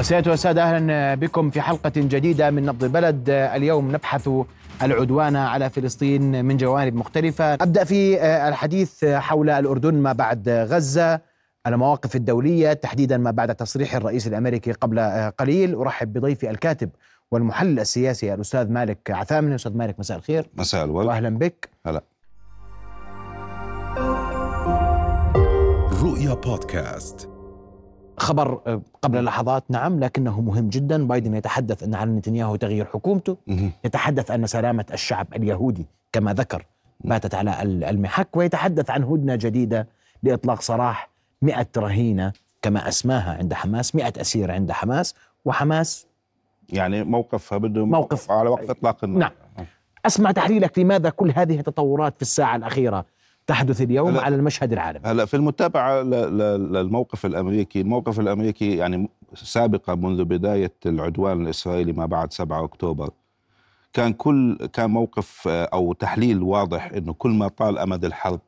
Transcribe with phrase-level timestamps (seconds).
[0.00, 4.30] سيادة والسادة أهلا بكم في حلقة جديدة من نبض البلد اليوم نبحث
[4.82, 7.54] العدوان على فلسطين من جوانب مختلفة.
[7.54, 11.20] أبدأ في الحديث حول الأردن ما بعد غزة
[11.66, 15.00] المواقف الدولية تحديدا ما بعد تصريح الرئيس الأمريكي قبل
[15.38, 15.74] قليل.
[15.74, 16.90] أرحب بضيفي الكاتب
[17.30, 20.46] والمحلل السياسي الأستاذ مالك عثامني أستاذ مالك مساء الخير.
[20.54, 21.06] مساء الورد.
[21.06, 21.68] وأهلا بك.
[21.86, 22.02] هلا.
[26.02, 27.37] رؤيا بودكاست.
[28.18, 33.36] خبر آه، قبل لحظات نعم لكنه مهم جدا بايدن يتحدث أن على نتنياهو تغيير حكومته.
[33.84, 36.66] يتحدث أن سلامة الشعب اليهودي كما ذكر
[37.00, 39.88] باتت على ال- المحك ويتحدث عن هدنة جديدة
[40.22, 41.10] لإطلاق سراح
[41.42, 42.32] مئة رهينة
[42.62, 46.06] كما أسماها عند حماس مئة أسير عند حماس وحماس
[46.68, 48.30] يعني موقفها بده موقف.
[48.30, 49.66] على وقف إطلاق النار نعم.
[50.06, 53.04] أسمع تحليلك لماذا كل هذه التطورات في الساعة الأخيرة
[53.48, 55.06] تحدث اليوم على المشهد العالمي.
[55.06, 62.32] هلا في المتابعة للموقف الأمريكي، الموقف الأمريكي يعني سابقا منذ بداية العدوان الإسرائيلي ما بعد
[62.32, 63.10] 7 أكتوبر
[63.92, 68.40] كان كل كان موقف آه، أو تحليل واضح إنه كل ما طال أمد الحرب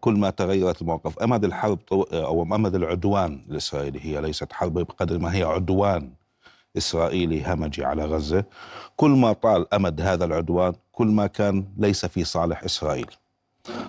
[0.00, 5.34] كل ما تغيرت الموقف، أمد الحرب أو أمد العدوان الإسرائيلي هي ليست حرب بقدر ما
[5.34, 6.10] هي عدوان
[6.76, 8.44] إسرائيلي همجي على غزة،
[8.96, 13.10] كل ما طال أمد هذا العدوان كل ما كان ليس في صالح إسرائيل.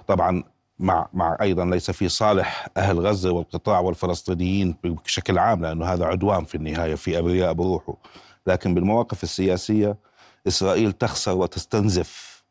[0.08, 0.44] طبعا
[0.80, 6.46] مع مع أيضا ليس في صالح أهل غزة والقطاع والفلسطينيين بشكل عام لأنه هذا عدوان
[6.46, 7.98] في النهاية في أبرياء بروحه.
[8.48, 9.98] لكن بالمواقف السياسية
[10.48, 12.44] إسرائيل تخسر وتستنزف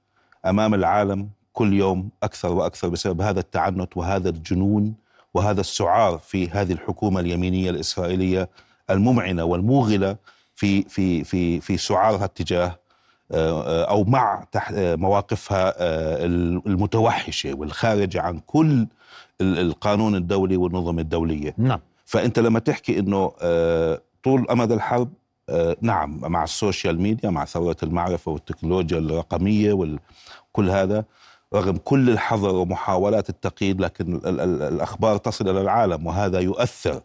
[0.47, 4.95] أمام العالم كل يوم أكثر وأكثر بسبب هذا التعنت وهذا الجنون
[5.34, 8.49] وهذا السعار في هذه الحكومة اليمينية الإسرائيلية
[8.91, 10.17] الممعنة والموغلة
[10.55, 12.79] في في في في سعارها تجاه آه،
[13.33, 16.25] أو مع آه، مواقفها آه،
[16.67, 18.87] المتوحشة والخارجة عن كل
[19.41, 21.55] ال- القانون الدولي والنظم الدولية.
[21.59, 21.81] نعم.
[22.06, 25.09] فأنت لما تحكي إنه آه، طول أمد الحرب
[25.48, 31.05] آه، نعم مع السوشيال ميديا مع ثورة المعرفة والتكنولوجيا الرقمية وكل هذا
[31.55, 37.00] رغم كل الحظر ومحاولات التقييد لكن ال- ال- الأخبار تصل إلى العالم وهذا يؤثر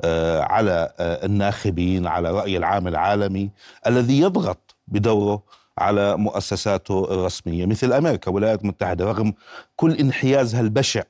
[0.00, 3.50] آه، على آه، الناخبين على رأي العام العالمي
[3.86, 5.42] الذي يضغط بدوره
[5.78, 7.66] على مؤسساته الرسمية.
[7.66, 9.32] مثل أمريكا والولايات المتحده رغم
[9.76, 11.02] كل انحيازها البشع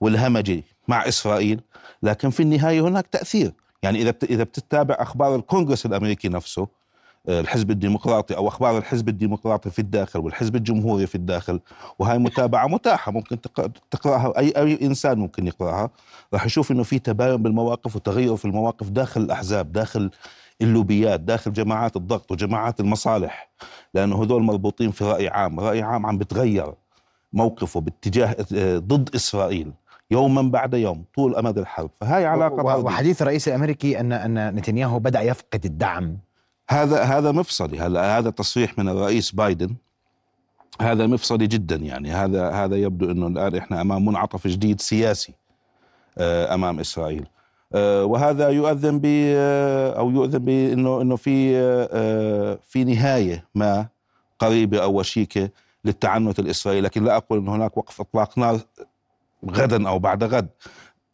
[0.00, 1.60] والهمجي مع إسرائيل
[2.02, 3.52] لكن في النهاية هناك تأثير.
[3.82, 6.68] يعني إذا إذا بتتابع أخبار الكونغرس الأمريكي نفسه
[7.28, 11.60] الحزب الديمقراطي أو أخبار الحزب الديمقراطي في الداخل والحزب الجمهوري في الداخل
[11.98, 15.90] وهي متابعة متاحة ممكن تق- تقرأها أي أي إنسان ممكن يقرأها.
[16.34, 20.10] راح يشوف إنه في تباين بالمواقف وتغير في المواقف داخل الأحزاب داخل
[20.62, 23.48] اللوبيات داخل جماعات الضغط وجماعات المصالح
[23.94, 26.72] لأنه هذول مربوطين في رأي عام رأي عام عم بتغير
[27.32, 29.72] موقفه باتجاه آه، ضد إسرائيل
[30.10, 31.90] يوما بعد يوم طول أمد الحرب.
[32.00, 32.62] فهاي علاقة.
[32.78, 36.16] وحديث الرئيس الأمريكي أن أن نتنياهو بدأ يفقد الدعم.
[36.70, 37.80] هذا هذا مفصلي.
[37.80, 39.74] هلا هذا تصريح من الرئيس بايدن؟
[40.80, 42.12] هذا مفصلي جدا يعني.
[42.12, 45.34] هذا هذا يبدو إنه الآن إحنا أمام منعطف جديد سياسي
[46.18, 47.26] آه، أمام إسرائيل.
[47.74, 51.52] آه، وهذا يؤذن ب آه، أو يؤذن بانه إنه في
[52.68, 53.86] في نهاية ما
[54.38, 55.50] قريبة أو وشيكة
[55.84, 56.86] للتعنت الإسرائيلي.
[56.86, 58.60] لكن لا أقول إن هناك وقف إطلاق نار
[59.50, 60.48] غدا أو بعد غد.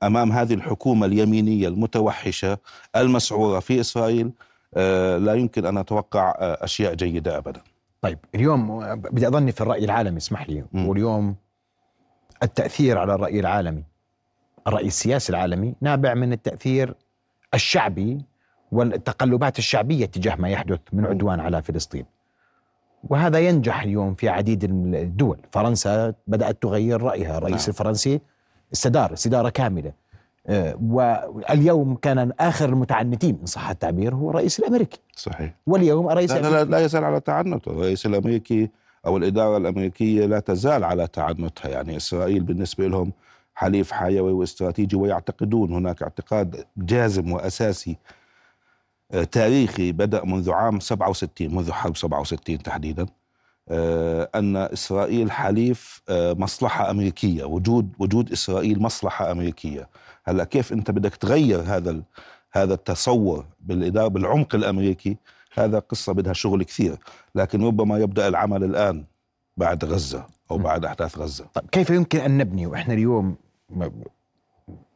[0.03, 2.59] أمام هذه الحكومة اليمينية المتوحشة
[2.97, 4.31] المسعورة في إسرائيل
[5.19, 7.61] لا يمكن أن أتوقع آه، أشياء جيدة ابدا.
[8.01, 10.89] طيب اليوم بدي أظني في الرأي العالمي اسمح لي مم.
[10.89, 11.37] واليوم
[12.43, 13.85] التأثير على الرأي العالمي
[14.67, 16.95] الرأي السياسي العالمي نابع من التأثير
[17.55, 18.25] الشعبي
[18.73, 22.05] والتقلبات الشعبية تجاه ما يحدث من عدوان على فلسطين.
[23.05, 25.41] وهذا ينجح اليوم في عديد الدول.
[25.53, 27.39] فرنسا بدأت تغير رأيها.
[27.39, 27.69] الرئيس نعم.
[27.69, 28.21] الفرنسي
[28.73, 29.89] استدار استدارة كاملة.
[29.89, 29.93] آه،
[30.83, 35.01] واليوم كان آخر المتعنتين إن صح التعبير هو الرئيس الأمريكي.
[35.17, 35.55] صحيح.
[35.67, 37.71] واليوم الرئيس لا, لا, لا يزال على تعنته.
[37.71, 38.71] الرئيس الأمريكي
[39.07, 41.69] أو الإدارة الأمريكية لا تزال على تعنتها.
[41.69, 43.13] يعني إسرائيل بالنسبة لهم
[43.55, 47.97] حليف حيوي واستراتيجي ويعتقدون هناك اعتقاد جازم وأساسي
[49.13, 53.03] آه، تاريخي بدأ منذ عام 67 منذ حرب 67 تحديدا.
[53.03, 53.09] آه،
[53.71, 59.89] أن إسرائيل حليف آه، مصلحة أمريكية وجود وجود إسرائيل مصلحة أمريكية
[60.25, 62.03] هلأ كيف أنت بدك تغير هذا
[62.53, 65.17] هذا التصور بالإدارة بالعمق الأمريكي
[65.55, 66.97] هذا قصة بدها شغل كثير
[67.35, 69.05] لكن ربما يبدأ العمل الآن
[69.57, 70.59] بعد غزة أو.
[70.59, 73.37] بعد أحداث غزة طيب كيف يمكن أن نبني وإحنا اليوم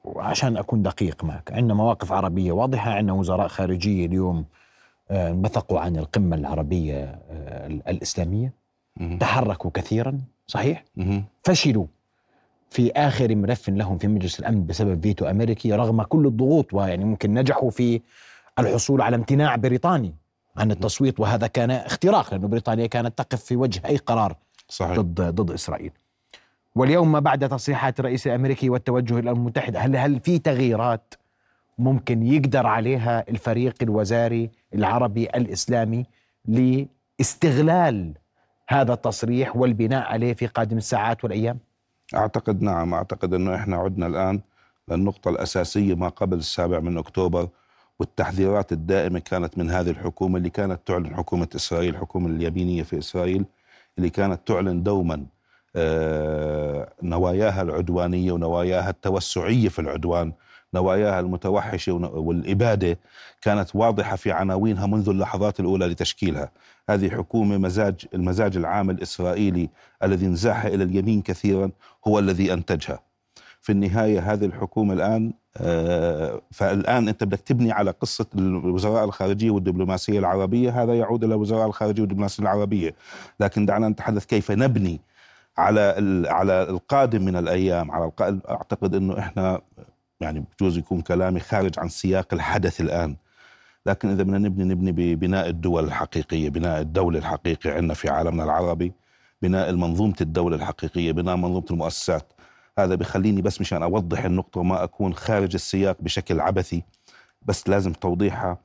[0.04, 4.44] وعشان أكون دقيق معك عندنا مواقف عربية واضحة عندنا وزراء خارجية اليوم
[5.10, 8.61] آه، انبثقوا عن القمة العربية آه، الإسلامية.
[9.20, 10.84] تحركوا كثيرا صحيح.
[11.44, 11.86] فشلوا.
[12.70, 17.34] في آخر ملف لهم في مجلس الأمن بسبب فيتو أمريكي رغم كل الضغوط ويعني ممكن
[17.34, 18.00] نجحوا في
[18.58, 20.14] الحصول على امتناع بريطاني
[20.56, 24.36] عن التصويت وهذا كان اختراق لأن بريطانيا كانت تقف في وجه أي قرار
[24.68, 24.96] صحيح.
[25.00, 25.90] ضد ضد إسرائيل.
[26.74, 31.14] واليوم ما بعد تصريحات الرئيس الأمريكي والتوجه إلى الأمم المتحدة هل هل في تغييرات
[31.78, 36.06] ممكن يقدر عليها الفريق الوزاري العربي الإسلامي
[36.44, 38.12] لاستغلال
[38.72, 41.58] هذا التصريح والبناء عليه في قادم الساعات والأيام؟
[42.14, 44.40] أعتقد نعم أعتقد إنه إحنا عدنا الآن
[44.88, 47.48] للنقطة الأساسية ما قبل السابع من أكتوبر
[47.98, 53.44] والتحذيرات الدائمة كانت من هذه الحكومة اللي كانت تعلن حكومة إسرائيل الحكومة اليمينية في إسرائيل
[53.98, 55.26] اللي كانت تعلن دوما
[55.76, 60.32] آه، نواياها العدوانية ونواياها التوسعية في العدوان
[60.74, 62.98] نواياها المتوحشة والإبادة
[63.42, 66.50] كانت واضحة في عناوينها منذ اللحظات الأولى لتشكيلها
[66.90, 69.68] هذه حكومة مزاج المزاج العام الإسرائيلي
[70.02, 71.70] الذي انزاح إلى اليمين كثيرا
[72.08, 73.00] هو الذي أنتجها.
[73.60, 80.18] في النهاية هذه الحكومة الآن آه، فالآن أنت بدك تبني على قصة الوزراء الخارجية والدبلوماسية
[80.18, 80.82] العربية.
[80.82, 82.94] هذا يعود إلى وزراء الخارجية والدبلوماسية العربية.
[83.40, 85.00] لكن دعنا نتحدث كيف نبني
[85.58, 85.94] على
[86.28, 87.90] على القادم من الأيام.
[87.90, 89.60] على القادم أعتقد إنه إحنا
[90.20, 93.16] يعني بجوز يكون كلامي خارج عن سياق الحدث الآن.
[93.86, 98.92] لكن إذا بدنا نبني نبني ببناء الدول الحقيقية بناء الدولة الحقيقي عندنا في عالمنا العربي
[99.42, 102.32] بناء منظومة الدولة الحقيقية بناء منظومة المؤسسات.
[102.78, 106.82] هذا بخليني بس مشان أوضح النقطة وما أكون خارج السياق بشكل عبثي
[107.42, 108.58] بس لازم توضيحها.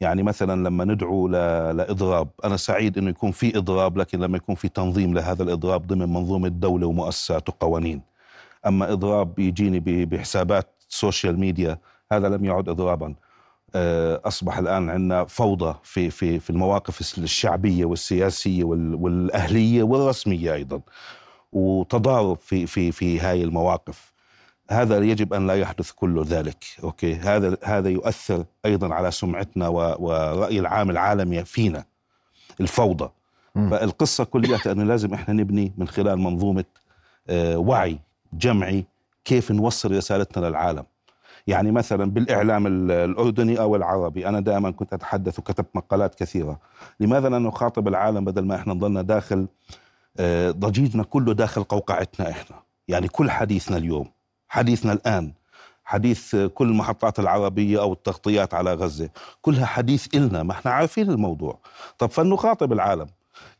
[0.00, 1.28] يعني مثلا لما ندعو
[1.72, 6.08] لإضراب أنا سعيد إنه يكون في إضراب لكن لما يكون في تنظيم لهذا الإضراب ضمن
[6.08, 8.02] منظومة دولة ومؤسسات وقوانين.
[8.66, 11.78] أما إضراب يجيني بحسابات social media
[12.12, 13.06] هذا لم يعد اضرابا.
[13.06, 13.23] آه،
[14.24, 20.80] أصبح الآن عندنا فوضى في في في المواقف الشعبية والسياسية والأهلية والرسمية أيضا
[21.52, 24.12] وتضارب في في في هاي المواقف.
[24.70, 30.58] هذا يجب أن لا يحدث كل ذلك أوكي؟ هذا هذا يؤثر أيضا على سمعتنا ورأي
[30.58, 31.84] العام العالمي فينا
[32.60, 33.10] الفوضى.
[33.54, 33.70] م.
[33.70, 36.64] فالقصة كلياتها انه لازم إحنا نبني من خلال منظومة
[37.28, 37.98] آه، وعي
[38.32, 38.84] جمعي
[39.24, 40.84] كيف نوصل رسالتنا للعالم.
[41.46, 46.58] يعني مثلا بالإعلام الأردني أو العربي أنا دائما كنت أتحدث وكتبت مقالات كثيرة.
[47.00, 49.46] لماذا لا نخاطب العالم بدل ما إحنا نضلنا داخل
[50.18, 52.56] آه، ضجيجنا كله داخل قوقعتنا إحنا؟
[52.88, 54.10] يعني كل حديثنا اليوم
[54.48, 55.32] حديثنا الآن
[55.84, 59.08] حديث كل المحطات العربية أو التغطيات على غزة
[59.42, 61.58] كلها حديث إلنا ما إحنا عارفين الموضوع.
[61.98, 63.06] طب فلنخاطب العالم.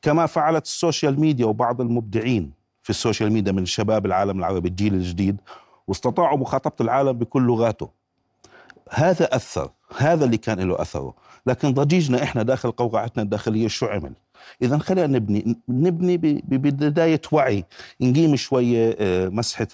[0.02, 2.52] كما فعلت ال social media وبعض المبدعين
[2.82, 5.36] في ال social media من شباب العالم العربي الجيل الجديد
[5.88, 7.88] واستطاعوا مخاطبة العالم بكل لغاته.
[8.90, 11.14] هذا أثر هذا اللي كان له أثره.
[11.46, 14.12] لكن ضجيجنا إحنا داخل قوقعتنا الداخلية شو عمل؟
[14.62, 17.64] إذا خلينا نبني نبني ببداية وعي.
[18.00, 19.66] نقيم شوية آه، مسحة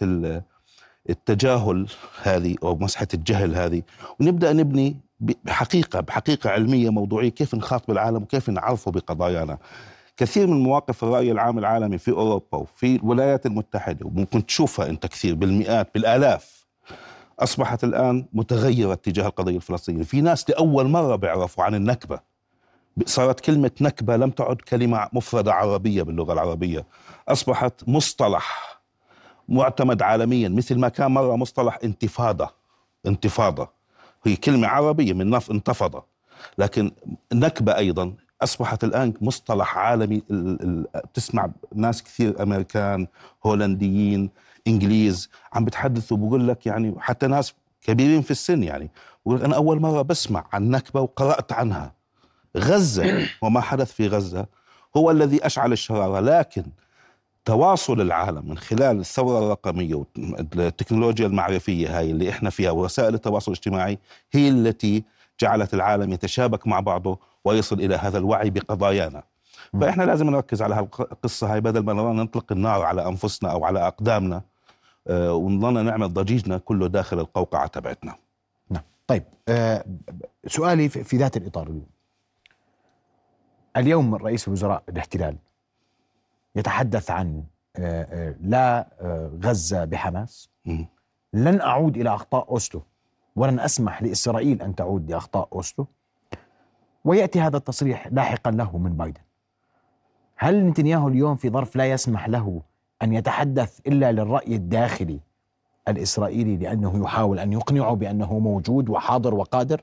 [1.10, 1.86] التجاهل
[2.22, 3.82] هذه أو مسحة الجهل هذه.
[4.20, 7.28] ونبدأ نبني بحقيقة بحقيقة علمية موضوعية.
[7.28, 9.58] كيف نخاطب العالم وكيف نعرفه بقضايانا.
[10.20, 15.34] كثير من مواقف الرأي العام العالمي في أوروبا وفي الولايات المتحدة وممكن تشوفها أنت كثير
[15.34, 16.66] بالمئات بالآلاف
[17.38, 22.20] أصبحت الآن متغيرة تجاه القضية الفلسطينية، في ناس لأول مرة بيعرفوا عن النكبة.
[23.06, 26.86] صارت كلمة نكبة لم تعد كلمة مفردة عربية باللغة العربية،
[27.28, 28.80] أصبحت مصطلح
[29.48, 32.50] معتمد عالميا مثل ما كان مرة مصطلح انتفاضة.
[33.06, 33.68] انتفاضة.
[34.24, 36.02] هي كلمة عربية من نف انتفض
[36.58, 36.92] لكن
[37.32, 40.22] نكبة أيضا أصبحت الآن مصطلح عالمي
[41.14, 43.06] تسمع ناس كثير أمريكان
[43.46, 44.30] هولنديين
[44.66, 48.90] إنجليز عم بتحدثوا بقول لك يعني حتى ناس كبيرين في السن يعني.
[49.26, 51.92] بقول أنا أول مرة بسمع عن نكبة وقرأت عنها.
[52.56, 54.46] غزة وما حدث في غزة
[54.96, 56.64] هو الذي أشعل الشرارة لكن
[57.44, 59.94] تواصل العالم من خلال الثورة الرقمية
[60.56, 63.98] والتكنولوجيا المعرفية هاي اللي إحنا فيها ووسائل التواصل الاجتماعي
[64.32, 65.04] هي التي
[65.40, 67.18] جعلت العالم يتشابك مع بعضه.
[67.44, 69.22] ويصل إلى هذا الوعي بقضايانا.
[69.80, 74.42] فإحنا لازم نركز على هالقصة هاي بدل ما نطلق النار على أنفسنا أو على أقدامنا
[75.08, 78.14] آه، ونضلنا نعمل ضجيجنا كله داخل القوقعة تبعتنا.
[78.70, 78.82] نعم.
[79.06, 79.84] طيب آه
[80.46, 81.86] سؤالي في ذات الإطار اليوم.
[83.76, 85.36] اليوم رئيس وزراء الاحتلال
[86.56, 87.44] يتحدث عن
[87.76, 90.50] آه، لا آه، غزة بحماس.
[91.32, 92.82] لن أعود إلى أخطاء أوسلو
[93.36, 95.86] ولن أسمح لإسرائيل أن تعود لأخطاء أوسلو
[97.04, 99.20] ويأتي هذا التصريح لاحقا له من بايدن.
[100.36, 102.62] هل نتنياهو اليوم في ظرف لا يسمح له
[103.02, 105.20] أن يتحدث إلا للرأي الداخلي
[105.88, 109.80] الإسرائيلي لأنه يحاول أن يقنعه بأنه موجود وحاضر وقادر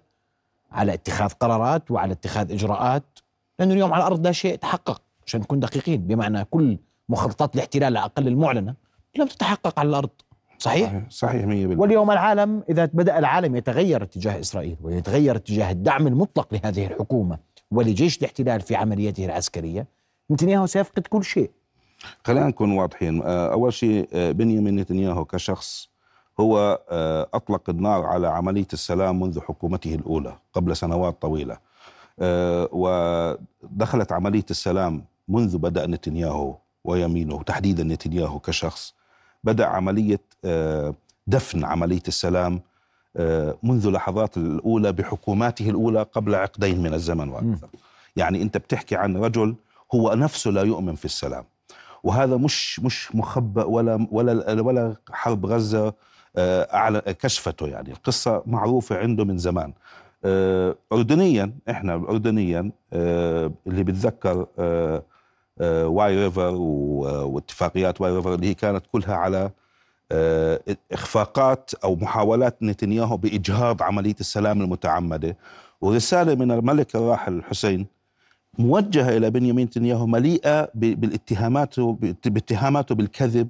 [0.72, 3.20] على اتخاذ قرارات وعلى اتخاذ إجراءات؟
[3.60, 6.78] لأنه اليوم على الأرض لا شيء تحقق عشان نكون دقيقين بمعنى كل
[7.10, 8.76] مخططات الاحتلال على الأقل المعلنة
[9.16, 10.10] لم تتحقق على الأرض.
[10.60, 11.48] صحيح؟ صحيح 100%
[11.80, 17.38] واليوم العالم إذا بدأ العالم يتغير اتجاه إسرائيل ويتغير اتجاه الدعم المطلق لهذه الحكومة
[17.72, 19.88] ولجيش الاحتلال في عمليته العسكرية
[20.32, 21.52] نتنياهو سيفقد كل شيء.
[22.24, 23.22] خلينا نكون واضحين.
[23.22, 25.90] آه، أول شيء آه، بنيامين نتنياهو كشخص
[26.40, 31.58] هو آه، أطلق النار على عملية السلام منذ حكومته الأولى قبل سنوات طويلة.
[32.72, 38.97] ودخلت عملية السلام منذ بدأ نتنياهو ويمينه تحديدا نتنياهو كشخص.
[39.48, 40.20] بدأ عملية
[41.27, 42.62] دفن عملية السلام
[43.63, 47.68] منذ لحظات الأولى بحكوماته الأولى قبل عقدين من الزمن وأكثر.
[48.16, 49.56] يعني أنت بتحكي عن رجل
[49.96, 51.44] هو نفسه لا يؤمن في السلام.
[52.04, 55.94] وهذا مش مش مخبأ ولا ولا ولا حرب غزة
[56.38, 57.92] آه، أعلى كشفته يعني.
[57.92, 59.74] القصة معروفة عنده من زمان.
[60.25, 64.46] آه، أردنيا إحنا أردنيا آه، اللي بتذكر
[65.62, 66.56] واي ريفر
[67.26, 69.52] واتفاقيات واي ريفر اللي هي كانت كلها على
[70.92, 75.38] إخفاقات أو محاولات نتنياهو بإجهاض عملية السلام المتعمدة.
[75.82, 77.88] ورسالة من الملك الراحل الحسين
[78.60, 81.80] موجهة إلى بنيامين نتنياهو مليئة بالاتهامات
[82.26, 83.48] باتهاماته بالكذب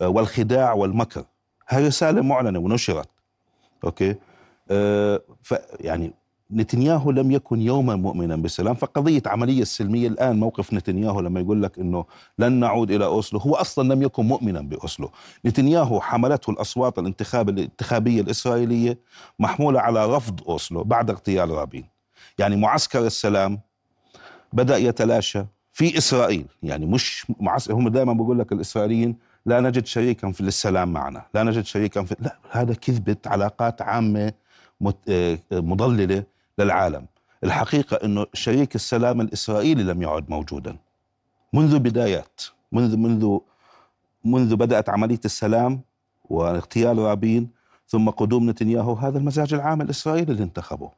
[0.00, 1.24] آه، والخداع والمكر.
[1.68, 3.08] هاي رسالة معلنة ونشرت.
[3.84, 4.14] أوكي؟
[4.70, 5.20] أه
[5.80, 6.12] يعني
[6.52, 11.78] نتنياهو لم يكن يوما مؤمنا بالسلام فقضية عملية السلمية الآن موقف نتنياهو لما يقول لك
[11.78, 12.04] أنه
[12.38, 15.10] لن نعود إلى أوسلو هو أصلا لم يكن مؤمنا بأوسلو.
[15.46, 18.98] نتنياهو حملته الأصوات الانتخاب الانتخابية الإسرائيلية
[19.38, 21.84] محمولة على رفض أوسلو بعد اغتيال رابين.
[22.38, 23.60] يعني معسكر السلام
[24.52, 26.46] بدأ يتلاشى في إسرائيل.
[26.62, 27.70] يعني مش معس...
[27.70, 29.16] هم دائما بقول لك الإسرائيليين
[29.46, 34.32] لا نجد شريكا في السلام معنا لا نجد شريكا في لا هذا كذبة علاقات عامة
[35.08, 36.24] آه، مضللة.
[36.60, 37.06] للعالم.
[37.44, 40.76] الحقيقة إنه شريك السلام الإسرائيلي لم يعد موجودا.
[41.52, 42.40] منذ بدايات
[42.72, 43.38] منذ منذ
[44.24, 45.80] منذ بدأت عملية السلام
[46.30, 47.50] واغتيال رابين
[47.88, 50.90] ثم قدوم نتنياهو هذا المزاج العام الإسرائيلي اللي انتخبه.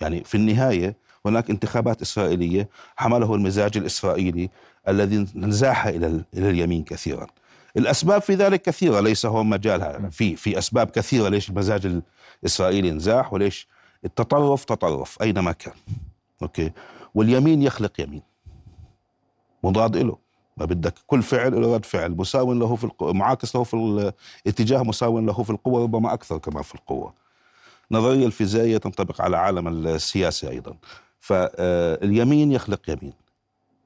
[0.00, 4.50] يعني في النهاية هناك انتخابات إسرائيلية حمله المزاج الإسرائيلي
[4.88, 7.26] الذي انزاح إلى إلى اليمين كثيرا.
[7.76, 12.02] الأسباب في ذلك كثيرة ليس هو مجالها في في أسباب كثيرة ليش المزاج
[12.42, 13.68] الإسرائيلي انزاح وليش
[14.04, 15.74] التطرف تطرف أينما كان.
[16.42, 16.72] أوكي؟
[17.14, 18.22] واليمين يخلق يمين.
[19.62, 20.18] مضاد له
[20.56, 22.10] ما بدك كل فعل له رد فعل.
[22.10, 23.74] مساو له في القوة معاكس له في
[24.46, 27.14] الاتجاه مساو له في القوة ربما أكثر كمان في القوة.
[27.90, 30.76] نظرية الفيزيائية تنطبق على عالم السياسة أيضا.
[31.20, 33.12] فاليمين يخلق يمين.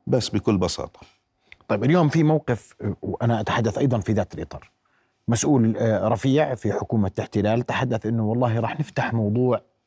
[0.06, 1.00] بس بكل بساطة.
[1.68, 4.70] طيب اليوم في موقف وأنا أتحدث أيضا في ذات الإطار.
[5.28, 9.77] مسؤول آه، رفيع في حكومة الاحتلال تحدث أنه والله راح نفتح موضوع آه، آه،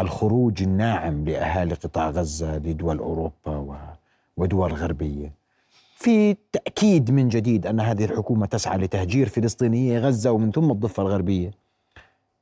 [0.00, 3.76] الخروج الناعم لأهالي قطاع غزة لدول أوروبا
[4.36, 5.32] ودول غربية.
[5.96, 11.50] في تأكيد من جديد أن هذه الحكومة تسعى لتهجير فلسطينيي غزة ومن ثم الضفة الغربية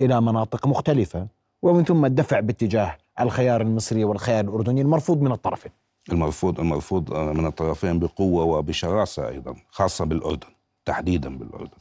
[0.01, 1.27] إلى مناطق مختلفة
[1.63, 5.73] ومن ثم الدفع باتجاه الخيار المصري والخيار الأردني المرفوض من الطرفين.
[6.13, 10.49] المرفوض المرفوض من الطرفين بقوة وبشراسة أيضا خاصة بالأردن
[10.85, 11.79] تحديدا بالأردن.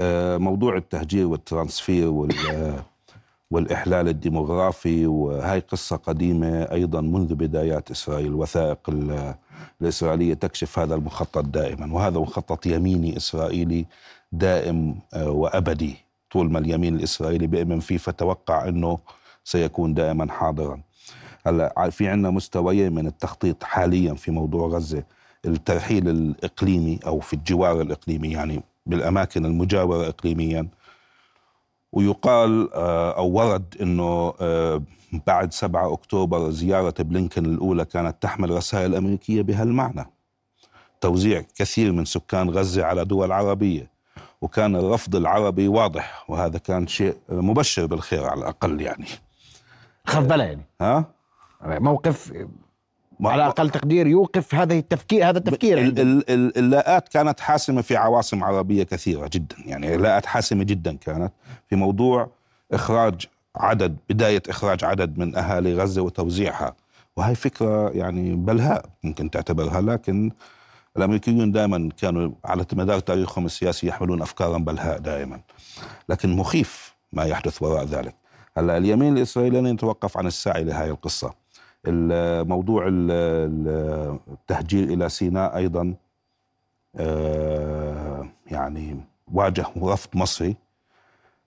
[0.00, 2.32] آه، موضوع التهجير وال transfer وال
[3.50, 8.78] والإحلال الديموغرافي وهي قصة قديمة أيضا منذ بدايات إسرائيل الوثائق
[9.80, 13.86] الإسرائيلية تكشف هذا المخطط دائما وهذا مخطط يميني إسرائيلي
[14.32, 15.96] دائم آه، وأبدي.
[16.30, 18.98] طول ما اليمين الإسرائيلي بيؤمن فيه فتوقع إنه
[19.44, 20.80] سيكون دائما حاضرا.
[21.46, 25.02] هلأ في عندنا مستويين من التخطيط حاليا في موضوع غزة
[25.44, 30.68] الترحيل الإقليمي أو في الجوار الإقليمي يعني بالأماكن المجاورة اقليميا
[31.92, 34.82] ويقال آه، أو ورد إنه آه،
[35.26, 40.06] بعد 7 أكتوبر زيارة بلينكن الأولى كانت تحمل رسائل أمريكية بهالمعنى.
[41.00, 43.90] توزيع كثير من سكان غزة على دول عربية
[44.40, 49.06] وكان الرفض العربي واضح وهذا كان شيء مبشر بالخير على الأقل يعني.
[50.06, 50.62] خف بلا يعني.
[50.80, 51.04] ها؟
[51.64, 52.32] موقف
[53.24, 55.78] على أقل تقدير يوقف هذا التفكير هذا التفكير
[56.58, 59.56] اللاءات كانت حاسمة في عواصم عربية كثيرة جدا.
[59.66, 61.32] يعني لاءات حاسمة جدا كانت
[61.68, 62.30] في موضوع
[62.72, 66.74] إخراج عدد بداية إخراج عدد من أهالي غزة وتوزيعها.
[67.16, 70.30] وهي فكرة يعني بلهاء ممكن تعتبرها لكن
[70.96, 75.40] الأمريكيون دائما كانوا على مدار تاريخهم السياسي يحملون افكارا بلهاء دائما
[76.08, 78.14] لكن مخيف ما يحدث وراء ذلك.
[78.58, 81.45] هلأ اليمين الاسرائيلي لن يتوقف عن السعي لهذه القصة.
[81.88, 85.94] الموضوع التهجير إلى سيناء أيضا
[86.96, 89.00] آه، يعني
[89.32, 90.56] واجه رفض مصري.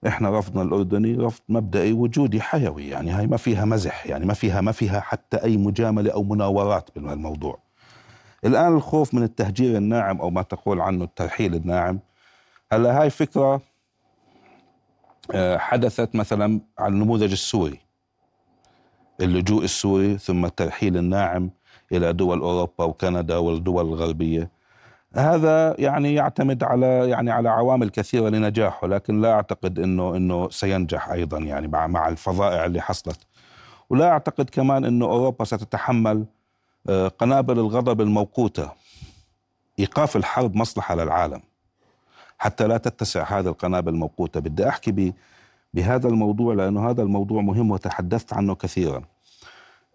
[0.06, 4.60] إحنا رفضنا الأردني رفض مبدئي وجودي حيوي يعني هاي ما فيها مزح يعني ما فيها
[4.60, 7.58] ما فيها حتى أي مجاملة أو مناورات بالموضوع
[8.44, 11.98] الآن الخوف من التهجير الناعم أو ما تقول عنه الترحيل الناعم.
[12.72, 13.60] هلا هاي فكرة
[15.34, 17.80] آه، حدثت مثلا على النموذج السوري.
[19.20, 21.50] اللجوء السوري ثم الترحيل الناعم
[21.92, 24.50] إلى دول أوروبا وكندا والدول الغربية.
[25.16, 31.08] هذا يعني يعتمد على يعني على عوامل كثيرة لنجاحه لكن لا أعتقد إنه إنه سينجح
[31.08, 33.20] أيضا يعني مع مع الفظائع اللي حصلت.
[33.90, 36.24] ولا أعتقد كمان إنه أوروبا ستتحمل
[36.88, 38.70] آه، قنابل الغضب الموقوتة
[39.78, 41.40] إيقاف الحرب مصلحة للعالم.
[42.38, 44.40] حتى لا تتسع هذه القنابل الموقوتة.
[44.40, 45.12] بدي أحكي
[45.74, 49.02] بهذا الموضوع لأنه هذا الموضوع مهم وتحدثت عنه كثيرا.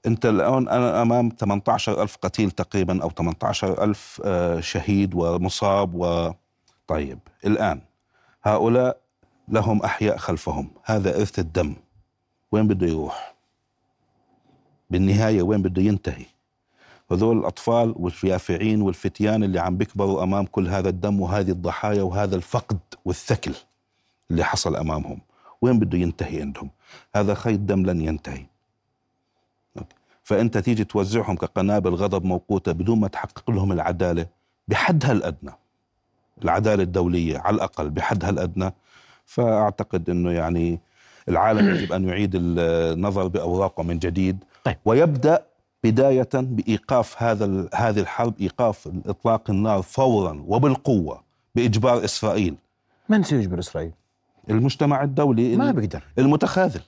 [0.07, 6.31] انت الآن أنا أمام 18 ألف قتيل تقريبا أو 18 ألف آه، شهيد ومصاب و
[6.87, 7.81] طيب الآن
[8.43, 8.97] هؤلاء
[9.47, 10.69] لهم أحياء خلفهم.
[10.83, 11.75] هذا إرث الدم.
[12.51, 13.35] وين بده يروح؟
[14.89, 16.25] بالنهاية وين بده ينتهي؟
[17.11, 22.79] هذول الأطفال واليافعين والفتيان اللي عم بيكبروا أمام كل هذا الدم وهذه الضحايا وهذا الفقد
[23.05, 23.53] والثكل
[24.31, 25.21] اللي حصل أمامهم
[25.61, 26.69] وين بده ينتهي عندهم؟
[27.15, 28.45] هذا خيط دم لن ينتهي.
[30.25, 34.27] فأنت تيجي توزعهم كقنابل غضب موقوتة بدون ما تحقق لهم العدالة
[34.67, 35.51] بحدها الادنى
[36.43, 38.73] العدالة الدولية على الأقل بحدها الادنى
[39.25, 40.79] فأعتقد إنه يعني
[41.29, 44.77] العالم يجب أن يعيد النظر بأوراقه من جديد طيب.
[44.85, 45.45] ويبدأ
[45.83, 51.23] بداية بإيقاف هذا هذه الحرب إيقاف إطلاق النار فورا وبالقوة
[51.55, 52.55] بإجبار إسرائيل
[53.09, 53.91] من سيجبر إسرائيل؟
[54.49, 56.03] المجتمع الدولي ما بيقدر.
[56.19, 56.81] المتخاذل.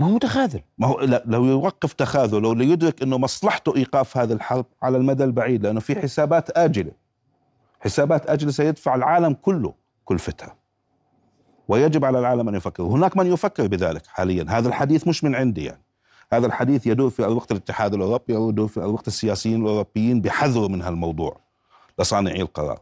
[0.00, 0.60] ما هو متخاذل.
[0.78, 5.80] ما هو لو يوقف تخاذله ليدرك إنه مصلحته إيقاف هذه الحرب على المدى البعيد لأنه
[5.80, 6.92] في حسابات آجلة.
[7.80, 10.56] حسابات آجلة سيدفع العالم كله كلفتها
[11.68, 12.82] ويجب على العالم أن يفكر.
[12.82, 14.46] هناك من يفكر بذلك حاليا.
[14.48, 15.82] هذا الحديث مش من عندي يعني.
[16.32, 21.40] هذا الحديث يدور في الوقت الاتحاد الأوروبي يدور في الوقت السياسيين الأوروبيين بحذروا من هالموضوع
[21.98, 22.80] لصانعي القرار.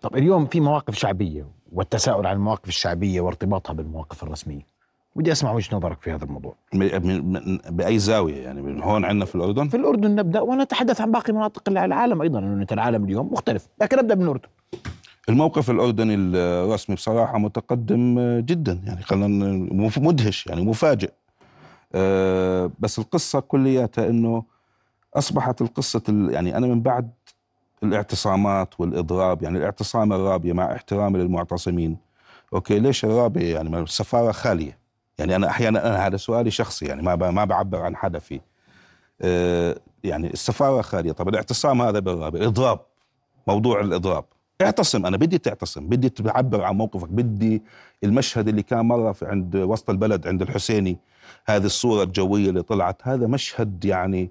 [0.00, 4.74] طب اليوم في مواقف شعبية والتساؤل عن المواقف الشعبية وارتباطها بالمواقف الرسمية.
[5.16, 6.54] بدي أسمع وجهة نظرك في هذا الموضوع.
[7.70, 11.68] بأي زاوية يعني؟ من هون عندنا في الأردن؟ في الأردن نبدأ ونتحدث عن باقي مناطق
[11.68, 13.68] العالم أيضا لأنه العالم اليوم مختلف.
[13.80, 14.48] لكن نبدأ من الاردن
[15.28, 21.10] الموقف الأردني الرسمي بصراحة متقدم جدا يعني خلينا مدهش يعني مفاجئ.
[21.94, 24.42] أه بس القصة كلياتها إنه
[25.14, 27.10] أصبحت القصة يعني أنا من بعد
[27.84, 31.96] الاعتصامات والإضراب يعني الاعتصام الرابية مع احترامي للمعتصمين.
[32.52, 34.78] أوكي ليش الرابية؟ يعني السفاره خالية.
[35.18, 38.40] يعني أنا أحيانا أنا هذا سؤالي شخصي يعني ما ما بعبر عن حدا فيه
[39.22, 41.12] أه يعني السفارة خالية.
[41.12, 42.46] طب الاعتصام هذا بالرابية.
[42.46, 42.80] إضراب.
[43.46, 44.24] موضوع الإضراب.
[44.62, 45.06] اعتصم.
[45.06, 45.86] أنا بدي تعتصم.
[45.86, 47.08] بدي تعبر عن موقفك.
[47.08, 47.62] بدي
[48.04, 50.98] المشهد اللي كان مرة في عند وسط البلد عند الحسيني.
[51.46, 53.08] هذه الصورة الجوية اللي طلعت.
[53.08, 54.30] هذا مشهد يعني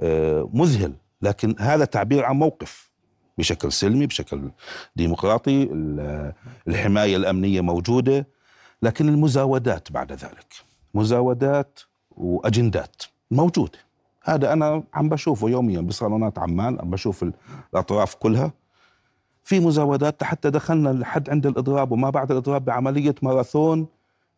[0.00, 0.92] آه، مذهل.
[1.22, 2.90] لكن هذا تعبير عن موقف
[3.38, 4.50] بشكل سلمي بشكل
[4.96, 5.68] ديمقراطي.
[6.68, 8.26] الحماية الأمنية موجودة
[8.82, 10.52] لكن المزاودات بعد ذلك.
[10.94, 13.78] مزاودات وأجندات موجودة.
[14.22, 17.24] هذا أنا عم بشوفه يوميا بصالونات عمان عم بشوف
[17.72, 18.52] الأطراف كلها.
[19.44, 23.86] في مزاودات حتى دخلنا لحد عند الإضراب وما بعد الإضراب بعملية ماراثون.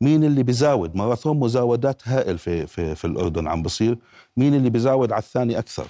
[0.00, 3.98] مين اللي بيزاود؟ ماراثون مزاودات هائل في في في الأردن عم بصير.
[4.36, 5.86] مين اللي بيزاود على الثاني أكثر؟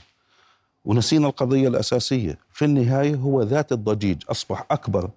[0.84, 2.38] ونسينا القضية الأساسية.
[2.52, 5.10] في النهاية هو ذات الضجيج أصبح أكبر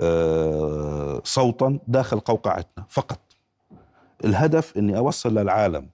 [0.00, 3.20] آه، صوتا داخل قوقعتنا فقط.
[4.24, 5.88] الهدف أني أوصل للعالم.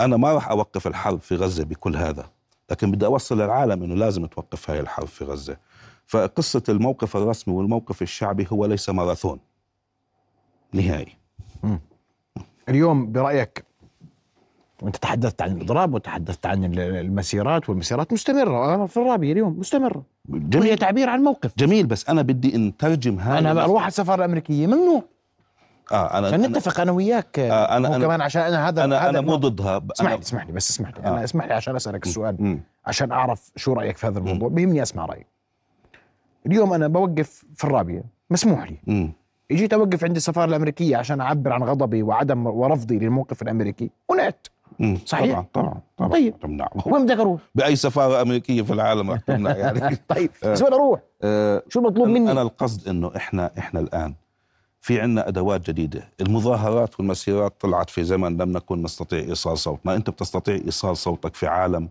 [0.00, 2.26] أنا ما راح أوقف الحرب في غزة بكل هذا
[2.70, 5.56] لكن بدي أوصل للعالم أنه لازم توقف هاي الحرب في غزة.
[6.06, 9.38] فقصة الموقف الرسمي والموقف الشعبي هو ليس ماراثون.
[10.72, 11.16] نهائي.
[12.68, 13.64] اليوم برأيك
[14.82, 18.86] وانت تحدثت عن الاضراب وتحدثت عن المسيرات والمسيرات مستمرة.
[18.86, 20.02] في الرابيه اليوم مستمرة.
[20.28, 20.66] جميل.
[20.66, 21.52] وهي تعبير عن موقف.
[21.58, 25.02] جميل بس أنا بدي نترجم هذا أنا أروح على السفارة الأمريكية ممنوع.
[25.92, 27.38] آه أنا نتفق أنا وياك.
[27.38, 29.82] آه أنا أنا كمان عشان أنا هذا أنا هذا أنا مو ضدها.
[29.92, 31.04] اسمح لي اسمح لي بس اسمح لي.
[31.04, 31.08] آه.
[31.08, 32.60] أنا اسمح لي عشان أسألك السؤال م.
[32.86, 34.48] عشان أعرف شو رأيك في هذا الموضوع.
[34.48, 35.26] بيهمني أسمع رأيك.
[36.46, 38.04] اليوم أنا بوقف في الرابية.
[38.30, 38.76] مسموح لي.
[38.86, 39.08] م.
[39.50, 43.90] إجيت أوقف عند السفارة الأمريكية عشان أعبر عن غضبي وعدم ورفضي للموقف الأمريكي.
[44.08, 44.46] ونعت.
[45.04, 46.08] صحيح؟ طبعا طبعا طبعا.
[46.10, 46.40] طيب.
[46.40, 49.96] تمنع وين بدك أروح؟ بأي سفارة أمريكية في العالم راح تمنع يعني.
[50.08, 54.14] طيب بس وين أروح؟ أه شو المطلوب مني؟ أنا القصد إنه إحنا إحنا الآن
[54.80, 60.10] في عندنا أدوات جديدة، المظاهرات والمسيرات طلعت في زمن لم نكن نستطيع إيصال صوتنا، أنت
[60.10, 61.88] بتستطيع إيصال صوتك في عالم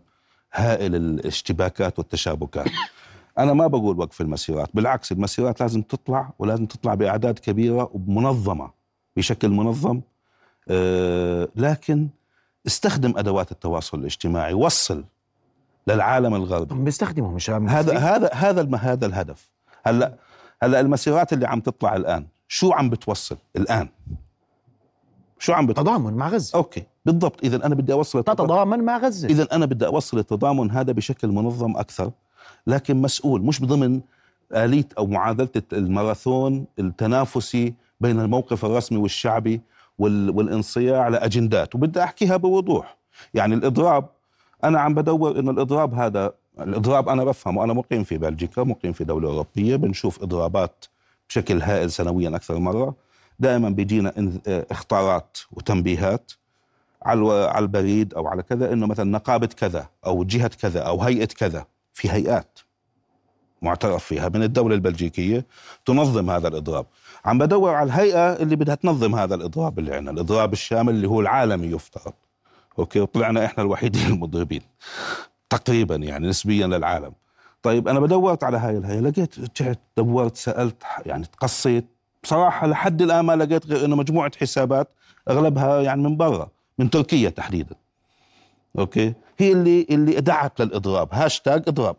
[0.54, 2.68] هائل الاشتباكات والتشابكات.
[3.40, 8.72] أنا ما بقول وقف المسيرات، بالعكس المسيرات لازم تطلع ولازم تطلع بأعداد كبيرة ومنظمة
[9.18, 10.02] بشكل منظم.
[10.70, 12.08] أه لكن
[12.66, 15.04] استخدم أدوات التواصل الاجتماعي وصل
[15.88, 16.76] للعالم الغربي.
[16.76, 19.50] هم بيستخدموا مش هذا هذا هذا الم- هذا الهدف.
[19.86, 20.14] هلأ
[20.64, 23.90] هلأ المسيرات اللي عم تطلع الآن شو عم بتوصل الآن؟
[25.40, 26.58] شو عم بتوصل؟ تضامن مع غزة.
[26.58, 27.44] أوكي بالضبط.
[27.44, 29.28] إذا أنا بدي أوصل تتضامن مع غزة.
[29.28, 32.12] إذا أنا بدي أوصل التضامن هذا بشكل منظم أكثر
[32.68, 34.02] لكن مسؤول مش ضمن
[34.56, 39.62] آلية أو معادلة الماراثون التنافسي بين الموقف الرسمي والشعبي وال-
[40.00, 41.76] والانصياع لأجندات.
[41.76, 42.98] وبدي أحكيها بوضوح.
[43.34, 44.10] يعني الإضراب
[44.64, 49.04] أنا عم بدور إنه الإضراب هذا الإضراب أنا بفهمه أنا مقيم في بلجيكا مقيم في
[49.04, 50.86] دولة أوروبية بنشوف إضرابات
[51.30, 52.96] بشكل هائل سنويا أكثر مرة.
[53.40, 54.14] دائما بيجينا
[54.48, 56.32] آه، اخطارات وتنبيهات
[57.04, 61.26] على على البريد أو على كذا إنه مثلا نقابة كذا أو جهة كذا أو هيئة
[61.26, 62.60] كذا في هيئات
[63.62, 65.46] معترف فيها من الدولة البلجيكية
[65.86, 66.86] تنظم هذا الإضراب.
[67.28, 71.22] عم بدور على الهيئة اللي بدها تنظم هذا الإضراب اللي عندنا الإضراب الشامل اللي هو
[71.22, 72.14] العالمي يفترض.
[72.80, 74.62] okay وطلعنا إحنا الوحيدين المضربين
[75.50, 77.14] تقريبا يعني نسبيا للعالم.
[77.64, 81.86] طيب أنا بدورت على هاي الهيئة لقيت رجعت دورت سألت يعني تقصيت.
[82.24, 84.90] بصراحة لحد الآن ما لقيت غير إنه مجموعة حسابات
[85.30, 87.76] أغلبها يعني من برا من تركيا تحديدا.
[88.80, 91.10] okay؟ هي اللي اللي دعت للإضراب.
[91.12, 91.96] هاشتاج إضراب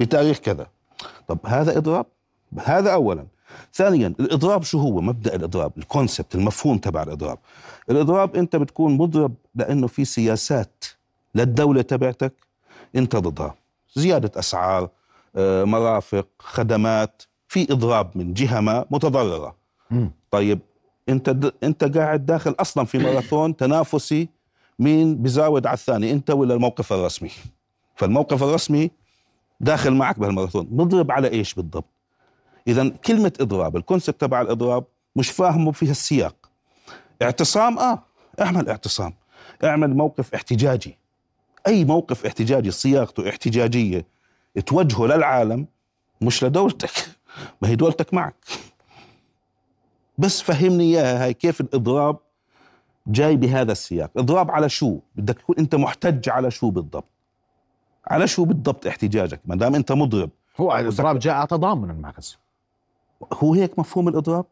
[0.00, 0.66] بتاريخ كذا.
[1.28, 2.06] طب هذا إضراب؟
[2.58, 3.26] هذا اولا.
[3.74, 7.38] ثانيا الإضراب شو هو؟ مبدأ الإضراب ال concept المفهوم تبع الإضراب.
[7.90, 10.84] الإضراب أنت بتكون مضرب لأنه في سياسات
[11.34, 12.32] للدولة تبعتك
[12.96, 13.54] أنت ضدها.
[13.94, 14.88] زيادة أسعار
[15.36, 19.56] آه، مرافق خدمات في إضراب من جهة ما متضررة.
[20.30, 20.58] طيب
[21.08, 21.52] أنت د...
[21.62, 24.28] أنت قاعد داخل أصلا في ماراثون تنافسي
[24.78, 27.30] مين بزاود على الثاني أنت ولا الموقف الرسمي؟
[27.96, 28.90] فالموقف الرسمي
[29.60, 30.68] داخل معك بهالماراثون.
[30.70, 31.84] مضرب على إيش بالضبط؟
[32.66, 34.84] اذا كلمة إضراب الكونسبت تبع الإضراب
[35.16, 36.50] مش فاهمه فيها السياق
[37.22, 38.02] اعتصام؟ آه
[38.40, 39.14] اعمل اعتصام.
[39.64, 40.98] اعمل موقف احتجاجي.
[41.66, 44.06] أي موقف احتجاجي صياغته احتجاجية
[44.66, 45.66] توجهه للعالم
[46.20, 46.90] مش لدولتك.
[47.62, 48.34] ما هي دولتك معك.
[50.18, 52.18] بس فهمني إياها هاي كيف الإضراب
[53.06, 57.08] جاي بهذا السياق؟ إضراب على شو؟ بدك تكون أنت محتج على شو بالضبط؟
[58.06, 60.30] على شو بالضبط احتجاجك؟ ما دام أنت مضرب.
[60.60, 62.36] هو الإضراب جاء تضامنا مع غزه
[63.32, 64.44] هو هيك مفهوم الإضراب؟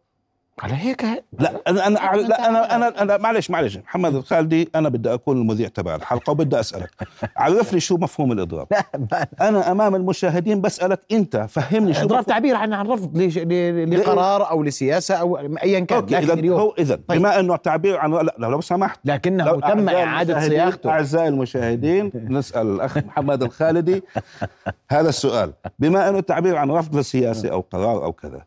[0.62, 1.04] على هيك
[1.38, 3.76] لا أنا أنا لا أنا أنا أنا معلش معلش.
[3.76, 6.90] محمد الخالدي أنا بدي أكون المذيع تبع الحلقة وبدي أسألك.
[7.36, 8.66] عرف لي شو مفهوم الإضراب.
[9.40, 14.50] أنا أمام المشاهدين بسألك أنت فهمني شو إضراب تعبير عن عن رفض لش- ل- لقرار
[14.50, 16.60] أو لسياسة أو ايا كان أوكي لكن اذا اليوم.
[16.60, 17.18] هو اذا طيب.
[17.20, 19.00] بما إنه تعبير عن لا لو, لو سمحت.
[19.04, 20.90] لكنه لو تم إعادة صياغته.
[20.90, 24.02] أعزائي المشاهدين نسأل الأخ محمد الخالدي
[24.90, 25.52] هذا السؤال.
[25.78, 28.42] بما إنه التعبير عن رفض لسياسة أو قرار أو كذا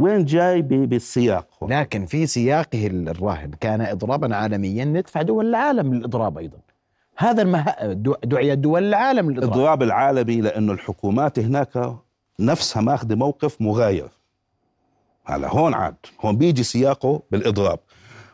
[0.00, 6.38] وين جاي بالسياق هون؟ لكن في سياقه الراهن كان اضرابا عالميا ندفع دول العالم للإضراب
[6.38, 6.58] أيضا.
[7.16, 7.64] هذا المه...
[7.92, 9.52] دع- دعيت دول العالم للإضراب.
[9.52, 11.94] الإضراب العالمي لأنه الحكومات هناك
[12.40, 14.08] نفسها ماخذة موقف مغاير.
[15.24, 17.78] هلا هون عاد هون بيجي سياقه بالإضراب.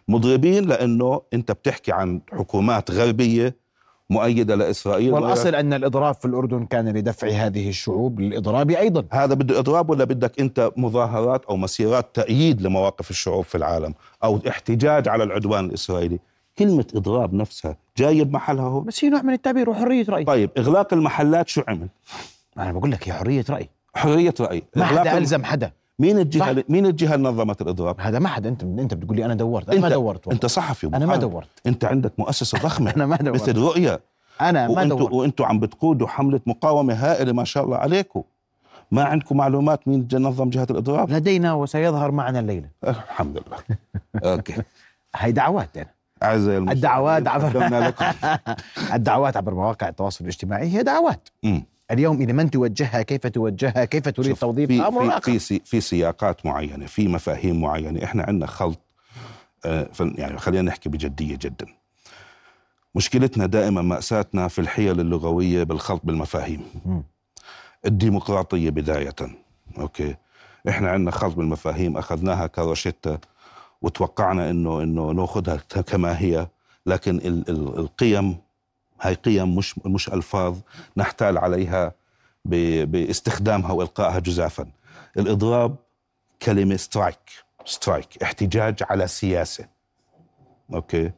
[0.09, 3.57] مضربين لأنه أنت بتحكي عن حكومات غربية
[4.11, 9.05] مؤيدة لإسرائيل والأصل أن الإضراب في الأردن كان لدفع هذه الشعوب للإضراب أيضا.
[9.13, 14.41] هذا بده إضراب ولا بدك أنت مظاهرات أو مسيرات تأييد لمواقف الشعوب في العالم أو
[14.49, 16.19] احتجاج على العدوان الإسرائيلي؟
[16.59, 18.85] كلمة إضراب نفسها جاية بمحلها هون.
[18.85, 20.25] بس هي نوع من التعبير وحرية رأي.
[20.25, 21.89] طيب إغلاق المحلات شو عمل؟
[22.59, 23.69] أنا بقول لك هي حرية رأي.
[23.95, 24.63] حرية رأي.
[24.77, 25.73] ما إغلاق حدا ألزم حدا.
[25.99, 26.63] مين الجهة صح.
[26.69, 29.81] مين الجهة اللي نظمت الإضراب؟ هذا ما حدا انت أنت بتقول لي أنا دورت أنا
[29.81, 30.35] ما أنت- دورت والله.
[30.37, 31.17] أنت صحفي أنا ما.
[31.17, 34.01] دورت أنت عندك مؤسسة ضخمة أنا ما دورت مثل رؤية
[34.41, 38.23] أنا ما دورت وأنتوا عم بتقودوا حملة مقاومة هائلة ما شاء الله عليكم
[38.91, 44.55] ما عندكم معلومات مين نظم جهة الإضراب؟ لدينا وسيظهر معنا الليلة الحمد لله أوكي
[45.17, 45.95] هي دعوات يعني.
[46.23, 47.93] أعزائي المشاهدين، الدعوات عبر
[48.95, 51.65] الدعوات عبر مواقع التواصل الاجتماعي هي دعوات مم.
[51.91, 55.81] اليوم إلى من توجهها كيف توجهها كيف تريد شوف، توظيفها في أمر في في, في
[55.81, 58.79] سياقات معينة في مفاهيم معينة إحنا عندنا خلط
[59.65, 61.67] آه، يعني خلينا نحكي بجدية جدا.
[62.95, 66.61] مشكلتنا دائما مأساتنا في الحيل اللغوية بالخلط بالمفاهيم.
[66.87, 67.03] مم.
[67.87, 69.15] الديمقراطية بداية.
[69.79, 70.17] أوكي؟
[70.69, 73.19] إحنا عندنا خلط بالمفاهيم أخذناها كروشته
[73.83, 76.47] وتوقعنا انه إنه نأخذها كما هي
[76.87, 78.37] لكن ال ال القيم
[79.01, 80.59] هاي قيم مش مش ألفاظ
[80.97, 81.93] نحتال عليها
[82.45, 84.67] باستخدامها وإلقائها جزافا.
[85.19, 85.77] الإضراب
[86.43, 87.19] كلمة strike
[87.65, 89.65] strike احتجاج على سياسة.
[90.75, 91.11] okay؟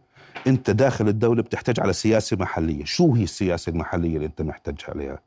[0.47, 2.85] أنت داخل الدولة بتحتج على سياسة محلية.
[2.85, 5.19] شو هي السياسة المحلية اللي أنت محتج عليها؟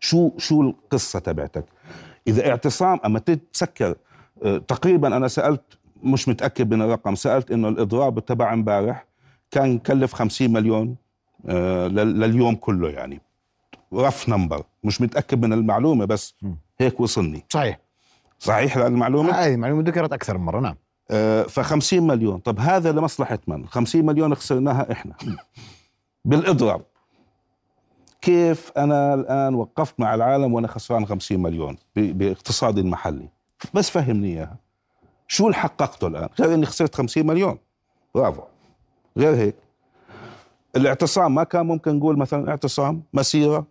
[0.00, 1.64] شو شو القصة تبعتك؟
[2.28, 3.94] إذا اعتصام أما تتسكر
[4.44, 9.06] آه، تقريبا أنا سألت مش متأكد من الرقم سألت إنه الإضراب تبع امبارح
[9.50, 10.96] كان كلف 50 مليون.
[11.44, 13.20] لليوم كله يعني.
[13.94, 16.34] رف نمبر مش متأكد من المعلومة بس.
[16.78, 17.44] هيك وصلني.
[17.48, 17.80] صحيح.
[18.38, 20.74] صحيح المعلومة؟ هذه المعلومة ذكرت أكثر من مرة نعم.
[21.48, 22.38] ف 50 مليون.
[22.38, 25.14] طب هذا لمصلحه من 50 مليون خسرناها إحنا.
[26.24, 26.82] بالإضراب.
[28.20, 33.28] كيف أنا الآن وقفت مع العالم وأنا خسران 50 مليون؟ باقتصادي المحلي.
[33.74, 34.56] بس فهمني إياها.
[35.28, 37.58] شو اللي حققته الآن؟ غير إني خسرت 50 مليون.
[38.14, 38.42] برافو.
[39.18, 39.54] غير هيك.
[40.76, 43.66] الاعتصام ما كان ممكن نقول مثلا اعتصام مسيرة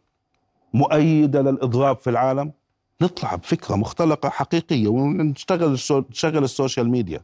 [0.74, 2.52] مؤيدة للإضراب في العالم.
[3.02, 5.72] نطلع بفكرة مختلقة حقيقية ونشتغل
[6.10, 7.22] نشغل ال social media.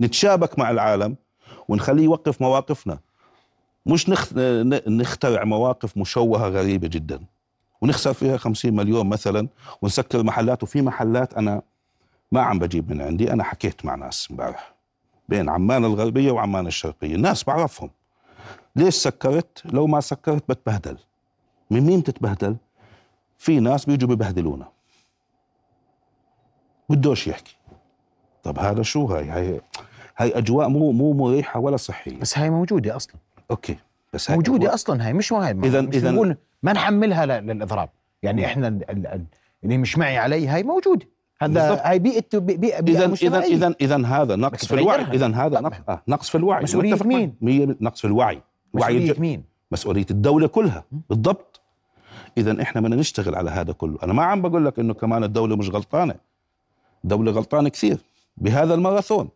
[0.00, 1.16] نتشابك مع العالم
[1.68, 2.98] ونخليه يوقف مواقفنا.
[3.86, 4.32] مش نخ...
[4.88, 7.20] نخترع مواقف مشوهة غريبة جدا.
[7.80, 9.48] ونخسر فيها 50 مليون مثلا
[9.82, 11.62] ونسكر محلات وفي محلات أنا
[12.32, 13.32] ما عم بجيب من عندي.
[13.32, 14.74] أنا حكيت مع ناس امبارح
[15.28, 17.16] بين عمان الغربية وعمان الشرقية.
[17.16, 17.90] ناس بعرفهم.
[18.76, 20.98] ليش سكرت؟ لو ما سكرت بتبهدل.
[21.70, 22.56] من مين تتبهدل
[23.38, 24.68] في ناس بيجوا ببهدلونا.
[26.88, 27.56] بدوش يحكي.
[28.42, 29.60] طب هذا شو هاي؟ هاي
[30.18, 32.18] هاي أجواء مو مو مريحة ولا صحية.
[32.18, 33.14] بس هاي موجودة أصلا.
[33.50, 33.76] okay.
[34.12, 37.88] بس هاي موجودة أجواء- أصلا هاي مش إذن- مش إذن- نقول ما نحملها للإضراب.
[38.22, 39.24] يعني إحنا ال- ال- ال-
[39.64, 41.06] اللي مش معي علي هاي موجودة.
[41.42, 41.82] هذا.
[41.88, 43.38] هاي بيئه بيئه بيئة اذا اذا.
[43.42, 45.02] اذا اذا هذا نقص في الوعي.
[45.02, 45.60] اذا هذا.
[45.60, 46.64] نقص آه نقص في الوعي.
[46.74, 47.06] معك.
[47.06, 48.34] مين؟ مية نقص في الوعي.
[48.34, 48.42] وعي
[48.74, 50.84] مسؤولية مين؟ مسؤولية الدولة كلها.
[51.10, 51.60] بالضبط.
[52.38, 53.98] اذا إحنا بدنا نشتغل على هذا كله.
[54.02, 56.14] أنا ما عم بقول لك إنه كمان الدولة مش غلطانة.
[57.04, 57.98] الدولة غلطانة كثير
[58.36, 59.28] بهذا الماراثون.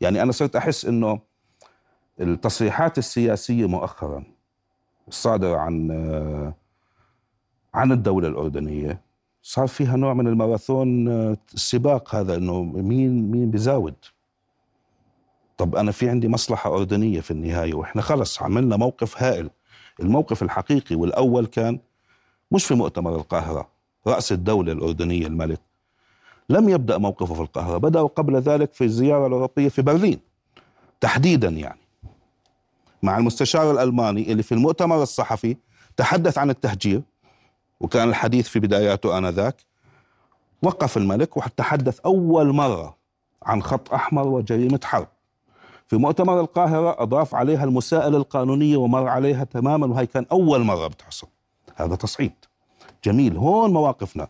[0.00, 1.20] يعني أنا صرت أحس إنه
[2.20, 4.24] التصريحات السياسية مؤخرا
[5.08, 6.54] الصادرة عن آه،
[7.74, 9.00] عن الدولة الأردنية
[9.42, 13.94] صار فيها نوع من الماراثون آه، السباق هذا إنه مين مين بزاود.
[15.64, 19.50] طب أنا في عندي مصلحة أردنية في النهاية وإحنا خلص عملنا موقف هائل.
[20.00, 21.78] الموقف الحقيقي والأول كان
[22.50, 23.68] مش في مؤتمر القاهرة
[24.06, 25.60] رأس الدولة الأردنية الملك.
[26.48, 30.18] لم يبدأ موقفه في القاهرة بدأ قبل ذلك في الزيارة الأوروبية في برلين
[31.00, 31.80] تحديدا يعني.
[33.02, 35.56] مع المستشار الألماني اللي في المؤتمر الصحفي
[35.96, 37.02] تحدث عن التهجير
[37.80, 39.56] وكان الحديث في بداياته آنذاك
[40.62, 42.96] وقف الملك وتحدث أول مرة
[43.42, 45.13] عن خط أحمر وجريمة حرب.
[45.94, 51.26] في مؤتمر القاهرة أضاف عليها المساءلة القانونية ومر عليها تماما وهي كان أول مرة بتحصل
[51.76, 52.32] هذا تصعيد.
[53.04, 54.28] جميل هون مواقفنا.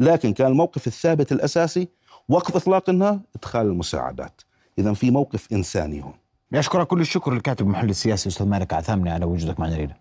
[0.00, 1.88] لكن كان الموقف الثابت الأساسي
[2.28, 4.40] وقف إطلاق النار إدخال المساعدات.
[4.78, 6.14] إذا في موقف إنساني هون.
[6.54, 9.94] أشكرك كل الشكر للكاتب المحلل السياسي أستاذ مالك عثامني على وجودك معنا ليلة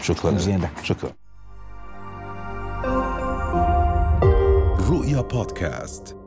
[0.00, 0.70] شكرا لك.
[0.82, 1.12] شكرا.
[4.90, 6.21] رؤيا بودكاست.